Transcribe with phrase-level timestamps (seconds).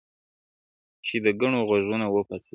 [1.05, 2.49] چي د کڼو غوږونه وپاڅوي-